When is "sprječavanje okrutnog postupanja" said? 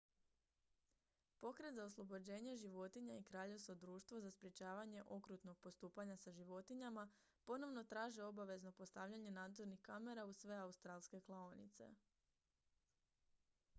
4.31-6.15